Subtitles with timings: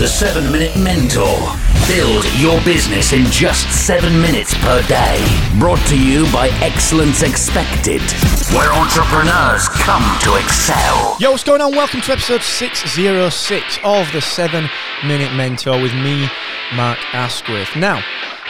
[0.00, 1.36] The 7 Minute Mentor.
[1.86, 5.22] Build your business in just 7 minutes per day.
[5.58, 8.00] Brought to you by Excellence Expected,
[8.56, 11.18] where entrepreneurs come to excel.
[11.20, 11.72] Yo, what's going on?
[11.72, 14.70] Welcome to episode 606 of the 7
[15.04, 16.30] Minute Mentor with me,
[16.74, 17.76] Mark Asquith.
[17.76, 18.02] Now,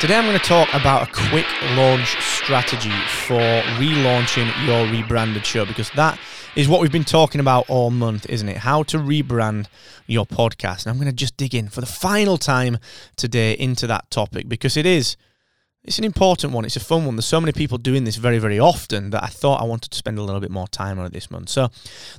[0.00, 2.90] today I'm going to talk about a quick launch strategy
[3.24, 3.38] for
[3.78, 6.18] relaunching your rebranded show because that
[6.56, 8.56] is what we've been talking about all month, isn't it?
[8.56, 9.66] How to rebrand
[10.06, 10.84] your podcast.
[10.84, 12.78] And I'm going to just dig in for the final time
[13.14, 15.16] today into that topic because it is
[15.84, 16.64] it's an important one.
[16.64, 17.14] It's a fun one.
[17.14, 19.98] There's so many people doing this very, very often that I thought I wanted to
[19.98, 21.48] spend a little bit more time on it this month.
[21.48, 21.70] So,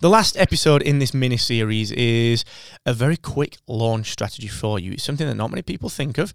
[0.00, 2.44] the last episode in this mini series is
[2.84, 4.92] a very quick launch strategy for you.
[4.92, 6.34] It's something that not many people think of,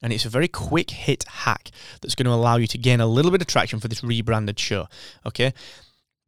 [0.00, 3.06] and it's a very quick hit hack that's going to allow you to gain a
[3.06, 4.88] little bit of traction for this rebranded show.
[5.26, 5.52] Okay.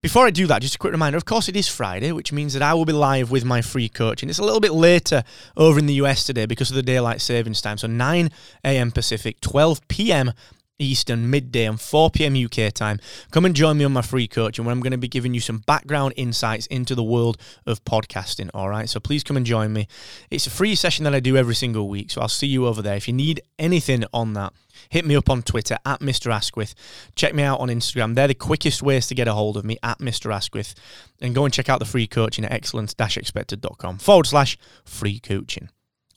[0.03, 2.55] Before I do that, just a quick reminder of course, it is Friday, which means
[2.55, 4.29] that I will be live with my free coaching.
[4.29, 5.23] It's a little bit later
[5.57, 7.79] over in the US today because of the daylight savings time.
[7.79, 8.29] So 9
[8.65, 8.91] a.m.
[8.91, 10.33] Pacific, 12 p.m.
[10.79, 12.35] Eastern, midday, and 4 p.m.
[12.37, 12.99] UK time.
[13.31, 15.41] Come and join me on my free coaching where I'm going to be giving you
[15.41, 18.51] some background insights into the world of podcasting.
[18.53, 18.89] All right.
[18.89, 19.87] So please come and join me.
[20.31, 22.11] It's a free session that I do every single week.
[22.11, 22.97] So I'll see you over there.
[22.97, 24.53] If you need anything on that,
[24.89, 26.33] hit me up on Twitter at Mr.
[26.33, 26.75] Asquith.
[27.15, 28.15] Check me out on Instagram.
[28.15, 30.35] They're the quickest ways to get a hold of me at Mr.
[30.35, 30.75] Asquith.
[31.21, 35.69] And go and check out the free coaching at excellence-expected.com forward slash free coaching.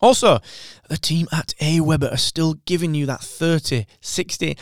[0.06, 0.40] Also,
[0.88, 4.56] the team at Aweber are still giving you that 30, 60,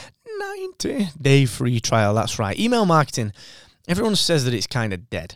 [0.80, 2.14] 90 day free trial.
[2.14, 2.58] That's right.
[2.58, 3.34] Email marketing,
[3.86, 5.36] everyone says that it's kind of dead.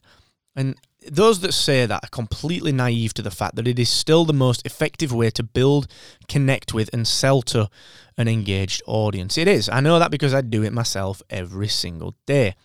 [0.55, 4.23] And those that say that are completely naive to the fact that it is still
[4.23, 5.87] the most effective way to build,
[6.29, 7.69] connect with, and sell to
[8.17, 9.37] an engaged audience.
[9.37, 9.67] It is.
[9.67, 12.55] I know that because I do it myself every single day.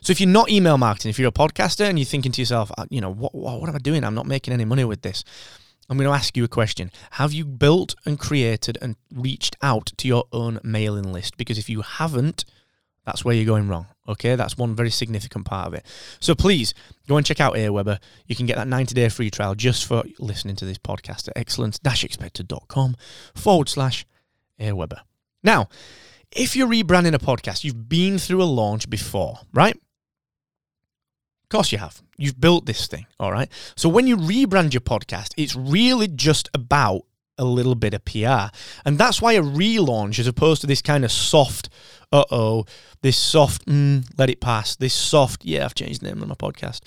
[0.00, 2.72] So if you're not email marketing, if you're a podcaster and you're thinking to yourself,
[2.76, 4.02] uh, you know, what, what, what am I doing?
[4.02, 5.22] I'm not making any money with this.
[5.88, 6.90] I'm going to ask you a question.
[7.12, 11.36] Have you built and created and reached out to your own mailing list?
[11.36, 12.44] Because if you haven't,
[13.04, 13.86] that's where you're going wrong.
[14.08, 15.84] Okay, that's one very significant part of it.
[16.20, 16.74] So please
[17.06, 17.98] go and check out Aweber.
[18.26, 21.36] You can get that 90 day free trial just for listening to this podcast at
[21.36, 22.96] excellence expected.com
[23.34, 24.06] forward slash
[24.58, 25.00] Aweber.
[25.42, 25.68] Now,
[26.30, 29.78] if you're rebranding a podcast, you've been through a launch before, right?
[31.54, 32.02] Course you have.
[32.16, 33.48] You've built this thing, all right?
[33.76, 37.02] So when you rebrand your podcast, it's really just about
[37.38, 38.52] a little bit of PR.
[38.84, 41.68] And that's why a relaunch, as opposed to this kind of soft,
[42.10, 42.64] uh oh,
[43.02, 46.34] this soft, mm, let it pass, this soft, yeah, I've changed the name of my
[46.34, 46.80] podcast.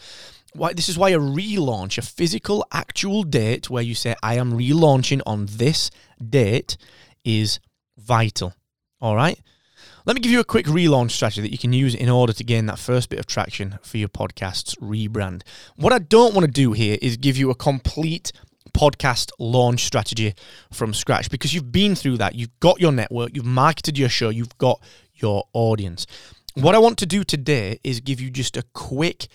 [0.51, 4.51] Why, this is why a relaunch, a physical, actual date where you say, I am
[4.51, 5.91] relaunching on this
[6.21, 6.75] date,
[7.23, 7.61] is
[7.97, 8.53] vital.
[8.99, 9.39] All right?
[10.07, 12.43] Let me give you a quick relaunch strategy that you can use in order to
[12.45, 15.41] gain that first bit of traction for your podcast's rebrand.
[15.75, 18.31] What I don't want to do here is give you a complete
[18.71, 20.33] podcast launch strategy
[20.71, 22.35] from scratch because you've been through that.
[22.35, 24.81] You've got your network, you've marketed your show, you've got
[25.13, 26.07] your audience.
[26.53, 29.27] What I want to do today is give you just a quick,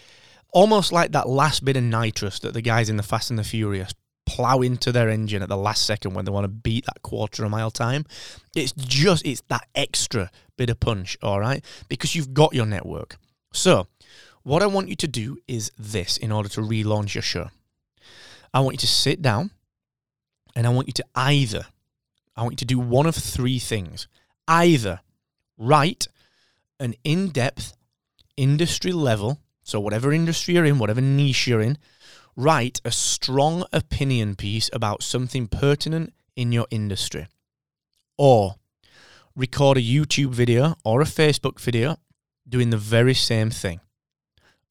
[0.55, 3.45] almost like that last bit of nitrous that the guys in the Fast and the
[3.45, 3.93] Furious
[4.33, 7.43] plow into their engine at the last second when they want to beat that quarter
[7.43, 8.05] of a mile time.
[8.57, 11.65] It's just it's that extra bit of punch, all right?
[11.89, 13.17] Because you've got your network.
[13.53, 13.87] So,
[14.43, 17.51] what I want you to do is this in order to relaunch your show.
[18.55, 19.51] I want you to sit down
[20.55, 21.67] and I want you to either
[22.37, 24.09] I want you to do one of three things.
[24.49, 25.01] Either
[25.59, 26.09] write
[26.81, 27.75] an in-depth
[28.37, 31.79] industry level, so whatever industry you're in, whatever niche you're in,
[32.37, 37.29] write a strong opinion piece about something pertinent in your industry.
[38.17, 38.57] Or
[39.35, 41.99] record a YouTube video or a Facebook video
[42.49, 43.81] doing the very same thing.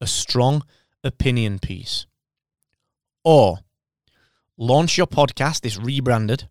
[0.00, 0.62] A strong
[1.04, 2.06] opinion piece.
[3.24, 3.58] Or
[4.56, 6.48] launch your podcast, this rebranded,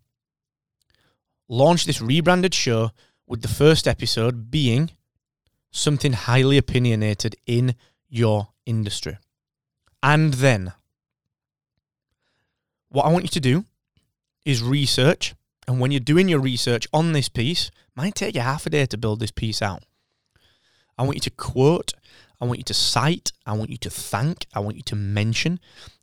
[1.48, 2.90] launch this rebranded show
[3.26, 4.90] with the first episode being
[5.70, 7.74] something highly opinionated in
[8.08, 9.18] your industry.
[10.02, 10.72] And then
[12.92, 13.64] what I want you to do
[14.44, 15.34] is research.
[15.66, 18.86] And when you're doing your research on this piece, might take you half a day
[18.86, 19.82] to build this piece out.
[20.98, 21.92] I want you to quote,
[22.40, 25.60] I want you to cite, I want you to thank, I want you to mention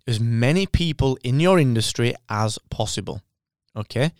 [0.07, 3.21] as many people in your industry as possible.
[3.75, 4.11] Okay?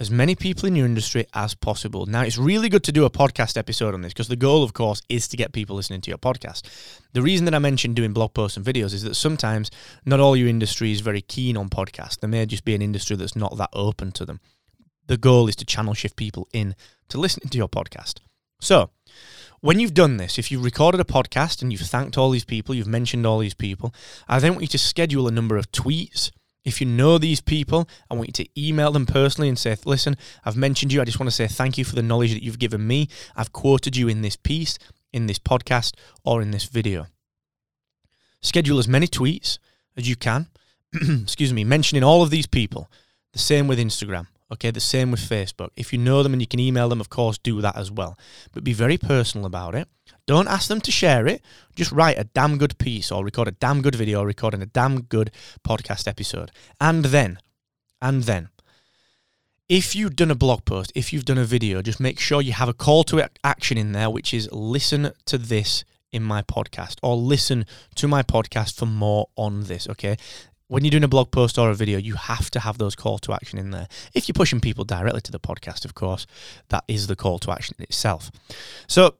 [0.00, 2.06] As many people in your industry as possible.
[2.06, 4.72] Now, it's really good to do a podcast episode on this because the goal, of
[4.72, 6.62] course, is to get people listening to your podcast.
[7.12, 9.70] The reason that I mentioned doing blog posts and videos is that sometimes
[10.06, 12.18] not all your industry is very keen on podcasts.
[12.18, 14.40] There may just be an industry that's not that open to them.
[15.06, 16.74] The goal is to channel shift people in
[17.10, 18.20] to listening to your podcast.
[18.58, 18.90] So,
[19.60, 22.74] when you've done this, if you've recorded a podcast and you've thanked all these people,
[22.74, 23.94] you've mentioned all these people,
[24.26, 26.30] I then want you to schedule a number of tweets
[26.64, 30.16] If you know these people, I want you to email them personally and say, listen,
[30.44, 31.00] I've mentioned you.
[31.00, 33.08] I just want to say thank you for the knowledge that you've given me.
[33.34, 34.78] I've quoted you in this piece,
[35.12, 37.06] in this podcast, or in this video.
[38.42, 39.58] Schedule as many tweets
[39.96, 40.48] as you can,
[41.22, 42.90] excuse me, mentioning all of these people.
[43.32, 44.26] The same with Instagram.
[44.52, 45.70] Okay, the same with Facebook.
[45.76, 48.18] If you know them and you can email them, of course, do that as well.
[48.52, 49.88] But be very personal about it.
[50.30, 51.42] Don't ask them to share it.
[51.74, 54.66] Just write a damn good piece or record a damn good video or recording a
[54.66, 55.32] damn good
[55.66, 56.52] podcast episode.
[56.80, 57.40] And then,
[58.00, 58.50] and then,
[59.68, 62.52] if you've done a blog post, if you've done a video, just make sure you
[62.52, 66.98] have a call to action in there, which is listen to this in my podcast
[67.02, 67.66] or listen
[67.96, 70.16] to my podcast for more on this, okay?
[70.70, 73.18] when you're doing a blog post or a video, you have to have those call
[73.18, 73.88] to action in there.
[74.14, 76.28] If you're pushing people directly to the podcast, of course,
[76.68, 78.30] that is the call to action itself.
[78.86, 79.16] So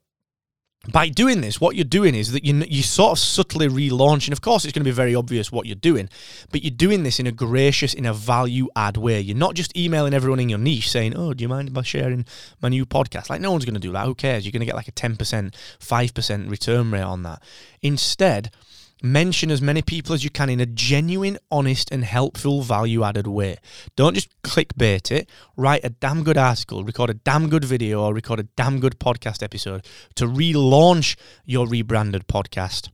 [0.88, 4.32] by doing this, what you're doing is that you you sort of subtly relaunch, and
[4.32, 6.08] of course, it's going to be very obvious what you're doing,
[6.50, 9.20] but you're doing this in a gracious, in a value add way.
[9.20, 12.24] You're not just emailing everyone in your niche saying, "Oh, do you mind by sharing
[12.62, 14.06] my new podcast?" Like no one's going to do that.
[14.06, 14.46] Who cares?
[14.46, 17.42] You're going to get like a ten percent, five percent return rate on that.
[17.82, 18.50] Instead
[19.02, 23.26] mention as many people as you can in a genuine, honest, and helpful value added
[23.26, 23.58] way.
[23.96, 25.28] Don't just clickbait it.
[25.56, 28.98] Write a damn good article, record a damn good video, or record a damn good
[28.98, 29.86] podcast episode
[30.16, 32.90] to relaunch your rebranded podcast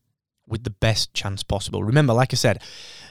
[0.47, 1.82] with the best chance possible.
[1.82, 2.62] Remember, like I said,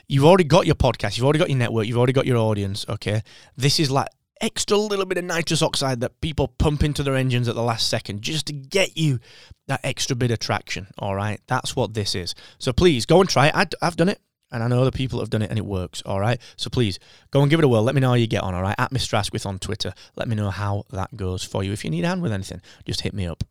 [0.07, 2.86] you've already got your podcast, you've already got your network, you've already got your audience,
[2.88, 3.21] okay?
[3.57, 4.07] This is like
[4.42, 7.88] extra little bit of nitrous oxide that people pump into their engines at the last
[7.88, 9.20] second just to get you
[9.68, 10.88] that extra bit of traction.
[10.98, 12.36] All right, that's what this is.
[12.58, 13.56] So please go and try it.
[13.56, 14.20] I, have done it,
[14.52, 16.02] and I know other people have done it, and it works.
[16.06, 17.00] All right, so please
[17.32, 17.84] go and give it a whirl.
[17.84, 18.54] Let me know how you get on.
[18.54, 19.14] All right, at Mr.
[19.14, 19.94] Asquith on Twitter.
[20.16, 21.72] Let me know how that goes for you.
[21.72, 23.44] If you need a hand with anything, just hit me up.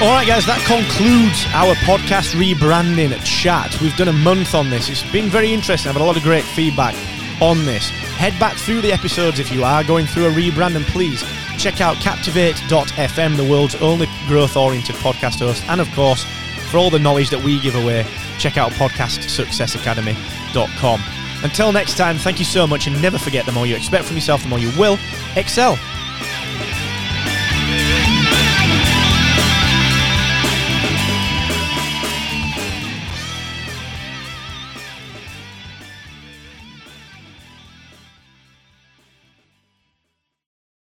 [0.00, 3.76] All right, guys, that concludes our podcast rebranding chat.
[3.80, 4.88] We've done a month on this.
[4.88, 5.88] It's been very interesting.
[5.90, 6.94] I've had a lot of great feedback
[7.42, 7.90] on this.
[8.18, 11.22] Head back through the episodes if you are going through a rebrand, and please
[11.56, 15.62] check out Captivate.fm, the world's only growth oriented podcast host.
[15.68, 16.24] And of course,
[16.68, 18.04] for all the knowledge that we give away,
[18.40, 21.00] check out podcastsuccessacademy.com.
[21.44, 24.16] Until next time, thank you so much, and never forget the more you expect from
[24.16, 24.98] yourself, the more you will
[25.36, 25.78] excel.